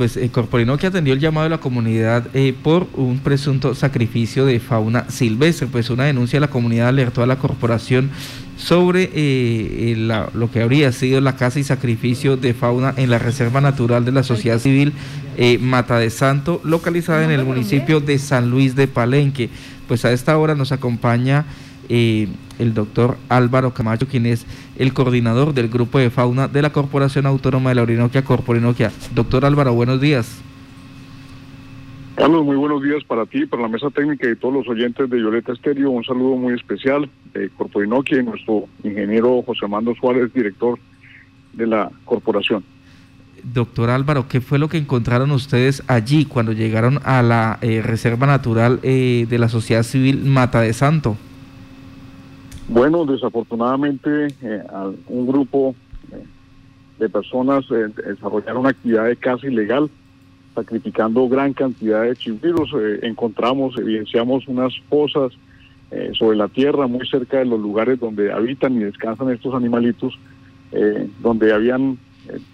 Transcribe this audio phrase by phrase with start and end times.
[0.00, 4.46] Pues eh, Corporino que atendió el llamado de la comunidad eh, por un presunto sacrificio
[4.46, 8.10] de fauna silvestre, pues una denuncia de la comunidad alertó a la corporación
[8.56, 9.96] sobre eh,
[10.34, 14.12] lo que habría sido la caza y sacrificio de fauna en la Reserva Natural de
[14.12, 14.92] la Sociedad Civil
[15.58, 19.50] Mata de Santo, localizada en el municipio de San Luis de Palenque.
[19.88, 21.44] Pues a esta hora nos acompaña
[21.88, 22.28] eh,
[22.58, 24.46] el doctor Álvaro Camacho, quien es
[24.76, 28.92] el coordinador del grupo de fauna de la Corporación Autónoma de la Orinoquia, Corporinoquia.
[29.14, 30.42] Doctor Álvaro, buenos días.
[32.16, 35.16] Carlos, muy buenos días para ti, para la mesa técnica y todos los oyentes de
[35.16, 35.90] Violeta Estéreo.
[35.90, 40.80] Un saludo muy especial de Corporinoquia y nuestro ingeniero José Armando Suárez, director
[41.52, 42.64] de la corporación.
[43.44, 48.26] Doctor Álvaro, ¿qué fue lo que encontraron ustedes allí cuando llegaron a la eh, Reserva
[48.26, 51.16] Natural eh, de la Sociedad Civil Mata de Santo?
[52.68, 54.62] Bueno, desafortunadamente eh,
[55.08, 55.74] un grupo
[56.12, 56.22] eh,
[56.98, 59.88] de personas eh, desarrollaron actividad de ilegal,
[60.54, 62.68] sacrificando gran cantidad de chimpiros.
[63.02, 65.32] encontramos, evidenciamos unas fosas
[66.18, 70.18] sobre la tierra muy cerca de los lugares donde habitan y descansan estos animalitos,
[71.20, 71.96] donde habían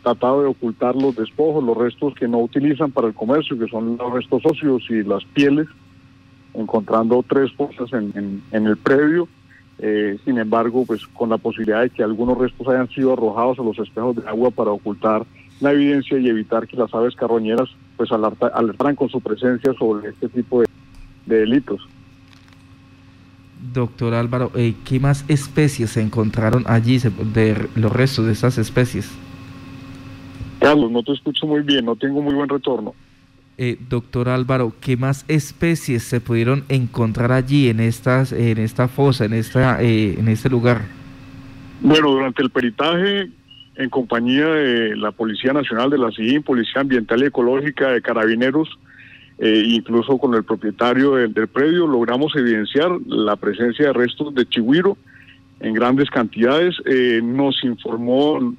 [0.05, 3.97] tratado de ocultar los despojos, los restos que no utilizan para el comercio, que son
[3.97, 5.67] los restos óseos y las pieles,
[6.53, 9.27] encontrando tres fosas en, en el predio
[9.79, 13.63] eh, sin embargo, pues con la posibilidad de que algunos restos hayan sido arrojados a
[13.63, 15.27] los espejos de agua para ocultar
[15.61, 20.29] la evidencia y evitar que las aves carroñeras pues alertaran con su presencia sobre este
[20.29, 20.67] tipo de,
[21.27, 21.81] delitos.
[23.73, 29.11] Doctor Álvaro, eh, ¿qué más especies se encontraron allí de los restos de esas especies?
[30.61, 32.95] Carlos, no te escucho muy bien, no tengo muy buen retorno.
[33.57, 39.27] Eh, doctor Álvaro, ¿qué más especies se pudieron encontrar allí en estas, en esta fosa,
[39.27, 40.83] en esta, eh, en este lugar?
[41.81, 43.31] Bueno, durante el peritaje,
[43.77, 48.69] en compañía de la Policía Nacional de la CIGIN, Policía Ambiental y Ecológica de Carabineros,
[49.39, 54.97] eh, incluso con el propietario del, predio, logramos evidenciar la presencia de restos de chihuiro
[55.61, 56.75] en grandes cantidades.
[57.23, 58.53] nos informó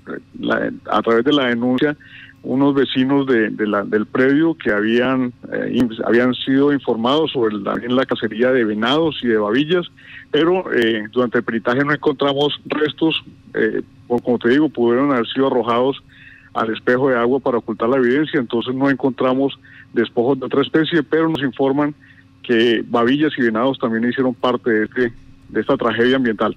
[0.90, 1.98] a través de la denuncia
[2.46, 8.52] unos vecinos de, del predio que habían, eh, habían sido informados sobre también la cacería
[8.52, 9.88] de venados y de babillas,
[10.32, 13.24] pero eh, durante el peritaje no encontramos restos,
[13.56, 16.02] eh, como te digo, pudieron haber sido arrojados
[16.54, 19.58] al espejo de agua para ocultar la evidencia, entonces no encontramos
[19.94, 21.96] despojos de otra especie, pero nos informan
[22.44, 25.14] que babillas y venados también hicieron parte de, este,
[25.50, 26.56] de esta tragedia ambiental.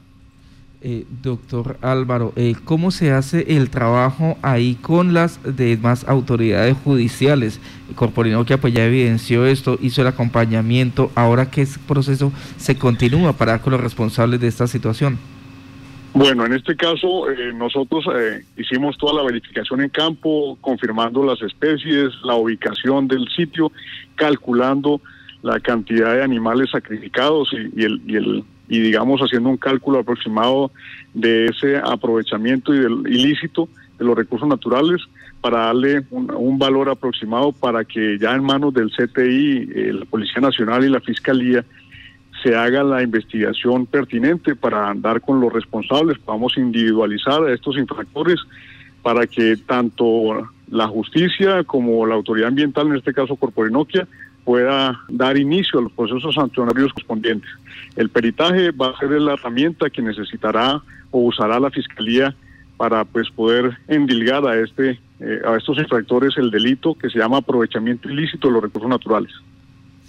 [0.80, 7.60] Eh, doctor Álvaro, eh, ¿cómo se hace el trabajo ahí con las demás autoridades judiciales?
[7.96, 13.72] Corporinoquia pues ya evidenció esto, hizo el acompañamiento, ahora qué proceso se continúa para con
[13.72, 15.18] los responsables de esta situación.
[16.14, 18.04] Bueno, en este caso eh, nosotros
[18.56, 23.72] hicimos toda la verificación en campo, confirmando las especies, la ubicación del sitio,
[24.14, 25.00] calculando
[25.42, 30.70] la cantidad de animales sacrificados y, el, y el y digamos haciendo un cálculo aproximado
[31.14, 33.68] de ese aprovechamiento y del ilícito
[33.98, 35.00] de los recursos naturales
[35.40, 40.40] para darle un, valor aproximado para que ya en manos del CTI, eh, la Policía
[40.40, 41.64] Nacional y la Fiscalía
[42.42, 48.40] se haga la investigación pertinente para andar con los responsables, podamos individualizar a estos infractores
[49.02, 54.06] para que tanto la justicia como la autoridad ambiental, en este caso Corporinoquia,
[54.48, 57.50] pueda dar inicio a los procesos sancionarios correspondientes.
[57.96, 62.34] El peritaje va a ser la herramienta que necesitará o usará la Fiscalía
[62.78, 67.38] para pues poder endilgar a este eh, a estos infractores el delito que se llama
[67.38, 69.32] aprovechamiento ilícito de los recursos naturales.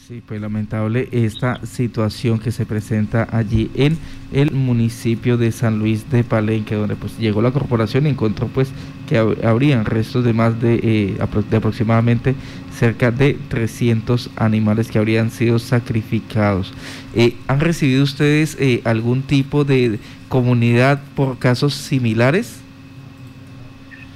[0.08, 3.98] Sí, pues lamentable esta situación que se presenta allí en
[4.32, 8.72] el municipio de San Luis de Palenque, donde pues llegó la corporación y encontró pues
[9.10, 11.18] que habrían restos de más de, eh,
[11.50, 12.36] de aproximadamente
[12.72, 16.72] cerca de 300 animales que habrían sido sacrificados.
[17.16, 22.64] Eh, ¿Han recibido ustedes eh, algún tipo de comunidad por casos similares?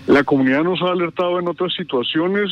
[0.05, 2.51] La comunidad nos ha alertado en otras situaciones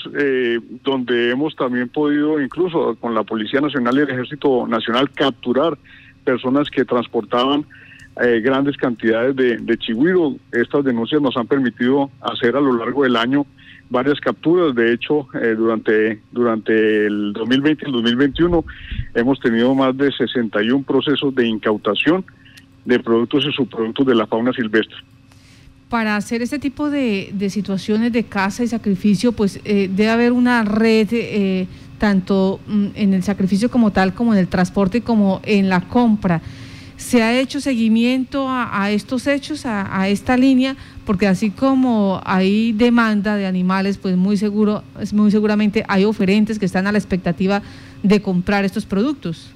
[0.83, 5.77] donde hemos también podido, incluso con la Policía Nacional y el Ejército Nacional, capturar
[6.23, 7.65] personas que transportaban
[8.21, 9.77] eh, grandes cantidades de, de
[10.51, 13.45] Estas denuncias nos han permitido hacer a lo largo del año
[13.89, 14.75] varias capturas.
[14.75, 18.65] De hecho, eh, durante, durante el 2020 y el 2021
[19.15, 22.25] hemos tenido más de 61 procesos de incautación
[22.85, 24.97] de productos y subproductos de la fauna silvestre
[25.91, 30.63] para hacer este tipo de, situaciones de caza y sacrificio, pues eh, debe haber una
[30.63, 31.67] red eh,
[31.97, 36.41] tanto mm, en el sacrificio como tal, como en el transporte, como en la compra.
[37.01, 40.75] ¿Se ha hecho seguimiento a, estos hechos, a, esta línea?
[41.03, 46.65] Porque así como hay demanda de animales, pues muy seguro, muy seguramente hay oferentes que
[46.65, 47.63] están a la expectativa
[48.03, 49.51] de comprar estos productos.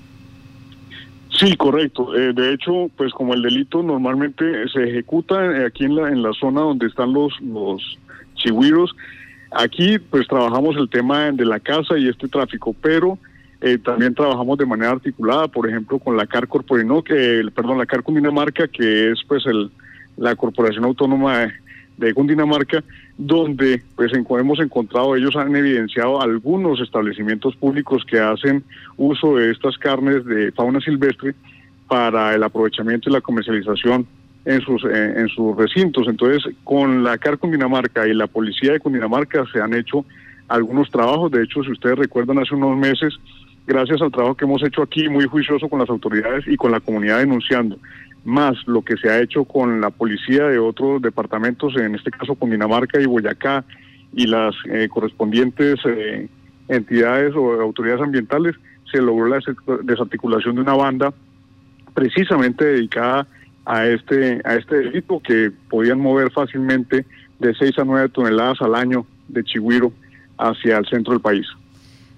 [1.30, 2.16] Sí, correcto.
[2.16, 6.24] Eh, de hecho, pues como el delito normalmente se ejecuta eh, aquí en la en
[6.24, 8.00] la zona donde están los los
[8.34, 8.96] chihuiros,
[9.52, 13.20] aquí pues trabajamos el tema de la casa y este tráfico, pero
[13.66, 17.88] eh, también trabajamos de manera articulada, por ejemplo, con la CAR Corporino, que, perdón, la
[17.88, 19.72] CAR Cundinamarca, que es pues el,
[20.18, 21.48] la Corporación Autónoma
[21.98, 22.84] de, Cundinamarca,
[23.18, 28.64] donde pues hemos encontrado, ellos han evidenciado algunos establecimientos públicos que hacen
[28.98, 31.34] uso de estas carnes de fauna silvestre
[31.88, 34.06] para el aprovechamiento y la comercialización
[34.46, 36.08] en sus, en sus recintos.
[36.08, 40.06] Entonces, con la CAR Cundinamarca y la Policía de Cundinamarca se han hecho
[40.50, 41.32] algunos trabajos.
[41.32, 43.18] De hecho, si ustedes recuerdan, hace unos meses
[43.68, 46.80] gracias al trabajo que hemos hecho aquí, muy juicioso con las autoridades y con la
[46.80, 47.78] comunidad denunciando,
[48.24, 52.36] más lo que se ha hecho con la policía de otros departamentos, en este caso
[52.36, 53.64] con Dinamarca y Boyacá,
[54.14, 56.28] y las eh, correspondientes eh,
[56.68, 58.56] entidades o autoridades ambientales,
[58.92, 59.40] se logró la
[59.84, 61.14] desarticulación de una banda
[61.94, 63.28] precisamente dedicada
[63.66, 67.06] a este a este delito que podían mover fácilmente
[67.40, 69.92] de 6 a 9 toneladas al año de chigüiro
[70.38, 71.48] hacia el centro del país.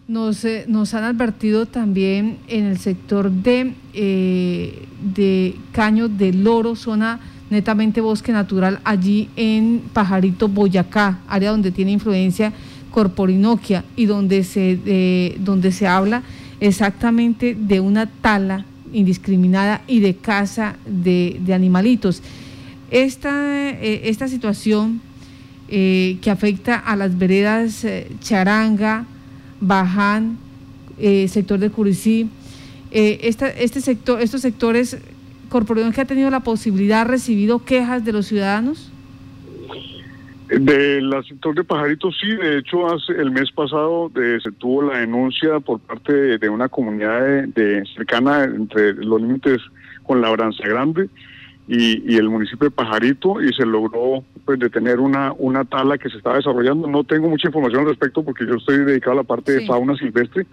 [0.08, 6.78] Nos, eh, nos han advertido también en el sector de, eh, de Caño de Loro,
[6.78, 7.20] zona
[7.50, 12.54] netamente bosque natural, allí en Pajarito, Boyacá, área donde tiene influencia
[12.90, 16.24] corporinoquia y donde se, donde se habla
[16.62, 22.24] exactamente de una tala indiscriminada y de caza de, animalitos.
[22.92, 25.02] Esta, eh, esta situación
[25.68, 27.86] que afecta a las veredas
[28.22, 29.06] Charanga,
[29.60, 30.38] Baján,
[30.98, 32.30] eh, sector de Curicí,
[32.92, 34.98] eh, este sector, estos sectores
[35.50, 38.92] corporativos que ha tenido la posibilidad, ha recibido quejas de los ciudadanos?
[40.50, 45.60] Del sector de pajaritos sí, de hecho hace el mes pasado se tuvo la denuncia
[45.60, 49.58] por parte de, una comunidad de, cercana entre los límites
[50.04, 51.10] con Labranza Grande
[51.68, 56.18] y, el municipio de Pajarito y se logró pues detener una, una tala que se
[56.18, 56.88] estaba desarrollando.
[56.88, 59.96] No tengo mucha información al respecto porque yo estoy dedicado a la parte de fauna
[59.98, 60.46] silvestre,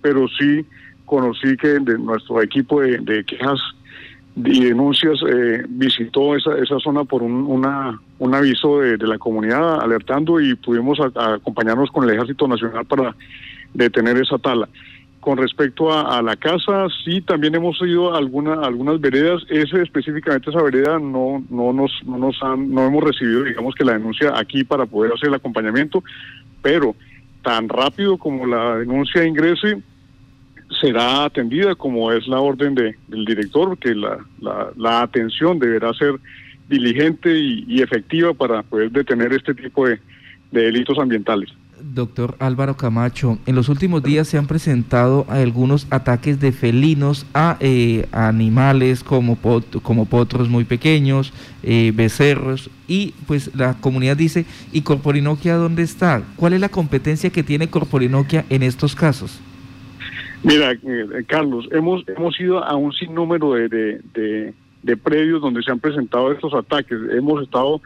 [0.00, 0.64] pero sí
[1.04, 3.60] conocí que de nuestro equipo de, quejas
[4.34, 9.82] y denuncias eh, visitó esa, esa zona por un, una, un aviso de, la comunidad
[9.82, 13.14] alertando y pudimos acompañarnos con el Ejército Nacional para
[13.74, 14.70] detener esa tala.
[15.22, 19.44] Con respecto a, la casa, sí, también hemos ido alguna, algunas veredas.
[19.48, 23.84] Ese específicamente esa vereda no, no nos, no nos han, no hemos recibido, digamos que
[23.84, 26.02] la denuncia aquí para poder hacer el acompañamiento,
[26.60, 26.96] pero
[27.42, 29.80] tan rápido como la denuncia ingrese,
[30.80, 34.18] será atendida como es la orden de, del director, que la,
[34.76, 36.14] la, atención deberá ser
[36.68, 40.00] diligente y, efectiva para poder detener este tipo de
[40.50, 41.48] delitos ambientales.
[41.82, 47.56] Doctor Álvaro Camacho, en los últimos días se han presentado algunos ataques de felinos a,
[47.60, 49.38] eh, animales como,
[49.82, 51.32] como potros muy pequeños,
[51.62, 56.22] eh, becerros, y pues la comunidad dice, ¿y Corporinoquia dónde está?
[56.36, 59.40] ¿Cuál es la competencia que tiene Corporinoquia en estos casos?
[60.42, 65.62] Mira, eh, Carlos, hemos, hemos ido a un sinnúmero de, de, de, de predios donde
[65.62, 66.98] se han presentado estos ataques.
[67.16, 67.80] Hemos estado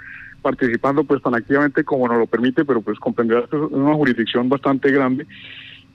[0.46, 4.48] participando pues tan activamente como nos lo permite, pero pues comprenderás que es una jurisdicción
[4.48, 5.26] bastante grande.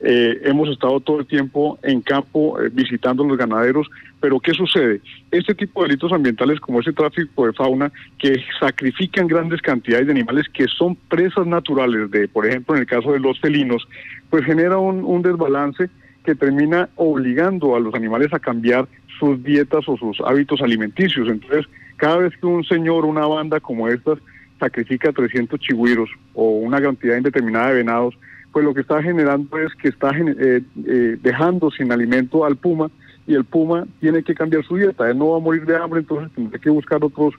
[0.01, 3.87] Eh, hemos estado todo el tiempo en campo eh, visitando los ganaderos,
[4.19, 4.99] pero ¿qué sucede?
[5.31, 10.11] Este tipo de delitos ambientales como ese tráfico de fauna que sacrifican grandes cantidades de
[10.11, 13.87] animales que son presas naturales de, por ejemplo, en el caso de los felinos,
[14.29, 15.89] pues genera un desbalance
[16.25, 18.85] que termina obligando a los animales a cambiar
[19.17, 21.29] sus dietas o sus hábitos alimenticios.
[21.29, 21.65] Entonces,
[22.01, 24.17] cada vez que un señor, una banda como estas,
[24.61, 28.15] sacrifica 300 chigüiros o una cantidad indeterminada de venados,
[28.53, 32.91] pues lo que está generando es que está eh, eh, dejando sin alimento al puma
[33.25, 35.09] y el puma tiene que cambiar su dieta.
[35.09, 37.33] Él no va a morir de hambre, entonces tendrá que buscar otros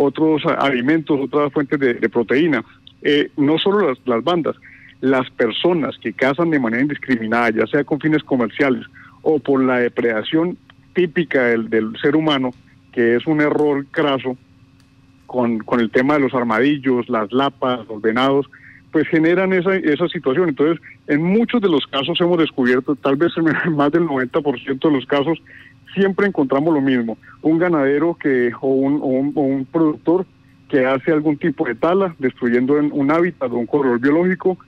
[0.00, 2.64] otros alimentos, otras fuentes de, proteína.
[3.02, 4.54] Eh, no solo las, bandas,
[5.00, 8.86] las personas que cazan de manera indiscriminada, ya sea con fines comerciales
[9.22, 10.56] o por la depredación
[10.94, 12.52] típica del, del ser humano,
[12.92, 14.36] que es un error craso,
[15.28, 18.46] con, con el tema de los armadillos, las lapas, los venados,
[18.90, 20.48] pues generan esa, esa situación.
[20.48, 23.44] Entonces, en muchos de los casos hemos descubierto, tal vez en
[23.76, 25.38] más del 90% de los casos,
[25.94, 27.18] siempre encontramos lo mismo.
[27.42, 30.26] Un ganadero que o un, un, productor
[30.70, 34.58] que hace algún tipo de tala, destruyendo un hábitat o un corredor biológico,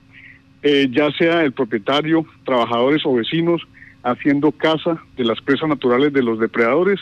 [0.63, 3.63] eh, ya sea el propietario, trabajadores o vecinos,
[4.03, 7.01] haciendo caza de las presas naturales de los depredadores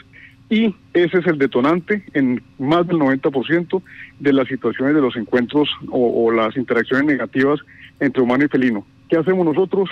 [0.50, 3.82] y ese es el detonante en más del 90%
[4.18, 7.60] de las situaciones de los encuentros o, las interacciones negativas
[8.00, 8.86] entre humano y felino.
[9.08, 9.90] ¿Qué hacemos nosotros?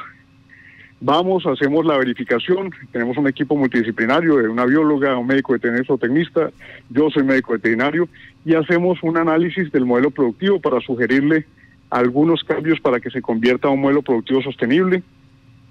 [0.98, 6.50] Vamos, hacemos la verificación, tenemos un equipo multidisciplinario de una bióloga, un médico veterinario tecnista,
[6.88, 8.08] yo soy médico veterinario,
[8.46, 11.44] y hacemos un análisis del modelo productivo para sugerirle
[11.90, 15.02] algunos cambios para que se convierta a un modelo productivo sostenible,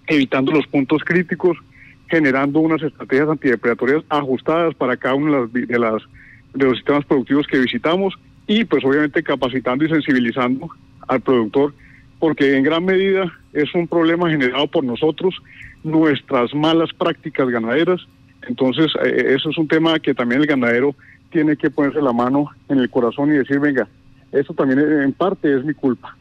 [0.05, 1.57] evitando los puntos críticos,
[2.07, 6.03] generando unas estrategias antidepredatorias ajustadas para cada uno de, las,
[6.53, 8.13] de los sistemas productivos que visitamos
[8.47, 10.69] y pues obviamente capacitando y sensibilizando
[11.07, 11.73] al productor
[12.19, 15.35] porque en gran medida es un problema generado por nosotros,
[15.83, 18.01] nuestras malas prácticas ganaderas.
[18.47, 20.95] Entonces, eh, eso es un tema que también el ganadero
[21.31, 23.87] tiene que ponerse la mano en el corazón y decir, venga,
[24.31, 26.15] eso también en parte es mi culpa.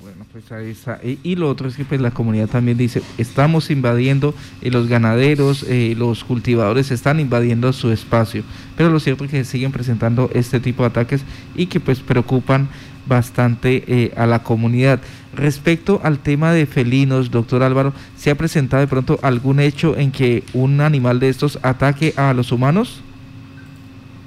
[0.00, 1.00] Bueno, pues ahí está.
[1.02, 5.64] Y, lo otro es que pues la comunidad también dice, estamos invadiendo, y los ganaderos,
[5.68, 8.42] eh, los cultivadores están invadiendo su espacio.
[8.76, 11.22] Pero lo cierto es que siguen presentando este tipo de ataques
[11.54, 12.68] y que pues preocupan
[13.06, 15.00] bastante eh, a la comunidad.
[15.34, 20.12] Respecto al tema de felinos, doctor Álvaro, ¿se ha presentado de pronto algún hecho en
[20.12, 23.02] que un animal de estos ataque a los humanos?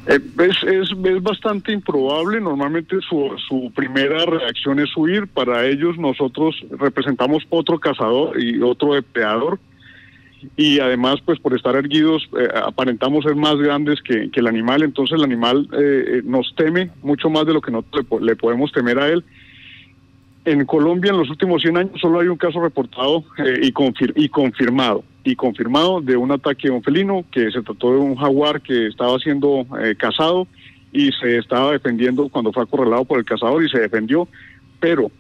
[0.08, 6.56] Eh, es, es, bastante improbable, normalmente su, su primera reacción es huir, para ellos nosotros
[6.78, 9.60] representamos otro cazador y otro depredador
[10.56, 15.18] y además pues por estar erguidos eh, aparentamos ser más grandes que, el animal, entonces
[15.18, 19.08] el animal eh, nos teme mucho más de lo que nosotros le, podemos temer a
[19.08, 19.24] él.
[20.46, 23.24] En Colombia en los últimos 100 años solo hay un caso reportado
[23.60, 23.74] y,
[24.16, 28.16] y confirmado y confirmado de un ataque a un felino, que se trató de un
[28.16, 30.48] jaguar que estaba siendo eh, cazado
[30.94, 34.28] y se estaba defendiendo cuando fue acorralado por el cazador y se defendió,
[34.80, 35.12] pero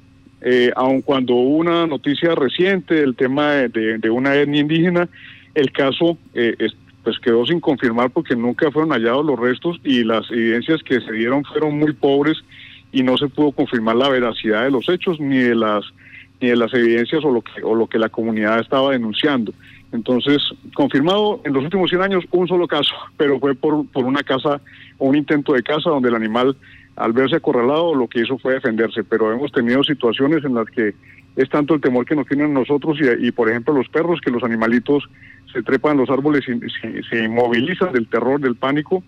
[0.41, 5.09] eh, aun cuando hubo una noticia reciente del tema de, una etnia indígena,
[5.55, 6.55] el caso eh,
[7.03, 11.11] pues quedó sin confirmar porque nunca fueron hallados los restos y las evidencias que se
[11.13, 12.37] dieron fueron muy pobres
[12.91, 15.83] y no se pudo confirmar la veracidad de los hechos ni de las
[16.41, 19.51] ni de las evidencias o lo que o lo que la comunidad estaba denunciando.
[19.95, 20.41] Entonces,
[20.73, 24.61] confirmado en los últimos 100 años un solo caso, pero fue por, por una casa
[24.99, 26.55] un intento de casa donde el animal,
[26.95, 29.03] al verse acorralado, lo que hizo fue defenderse.
[29.03, 30.93] Pero hemos tenido situaciones en las que
[31.35, 34.43] es tanto el temor que nos tienen nosotros y, por ejemplo, los perros, que los
[34.43, 35.03] animalitos
[35.51, 39.03] se trepan en los árboles y se, inmovilizan del terror, del pánico,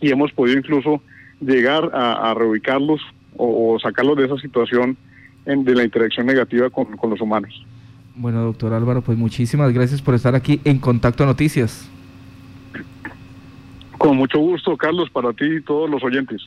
[0.00, 1.02] y hemos podido incluso
[1.40, 3.00] llegar a, reubicarlos
[3.36, 4.96] o, sacarlos de esa situación
[5.44, 7.66] de la interacción negativa con los humanos.
[8.16, 11.88] Bueno, doctor Álvaro, pues muchísimas gracias por estar aquí en Contacto Noticias.
[13.98, 16.42] Con mucho gusto, Carlos, para ti y todos los oyentes.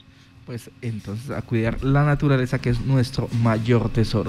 [0.47, 4.25] Pues entonces a cuidar la naturaleza que es nuestro mayor tesoro.